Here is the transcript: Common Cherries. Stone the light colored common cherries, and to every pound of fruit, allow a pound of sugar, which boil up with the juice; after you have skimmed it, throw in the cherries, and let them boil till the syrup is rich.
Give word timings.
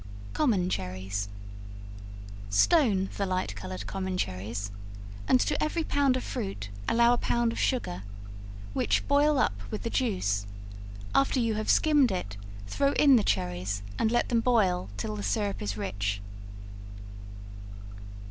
Common 0.33 0.67
Cherries. 0.67 1.29
Stone 2.49 3.11
the 3.17 3.27
light 3.27 3.55
colored 3.55 3.85
common 3.85 4.17
cherries, 4.17 4.71
and 5.27 5.39
to 5.41 5.63
every 5.63 5.83
pound 5.83 6.17
of 6.17 6.23
fruit, 6.23 6.69
allow 6.89 7.13
a 7.13 7.19
pound 7.19 7.51
of 7.51 7.59
sugar, 7.59 8.01
which 8.73 9.07
boil 9.07 9.37
up 9.37 9.61
with 9.69 9.83
the 9.83 9.91
juice; 9.91 10.47
after 11.13 11.39
you 11.39 11.53
have 11.53 11.69
skimmed 11.69 12.11
it, 12.11 12.35
throw 12.65 12.93
in 12.93 13.15
the 13.15 13.23
cherries, 13.23 13.83
and 13.99 14.11
let 14.11 14.29
them 14.29 14.39
boil 14.41 14.89
till 14.97 15.15
the 15.15 15.21
syrup 15.21 15.61
is 15.61 15.77
rich. 15.77 16.19